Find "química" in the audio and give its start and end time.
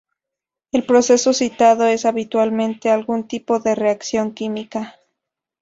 4.33-4.95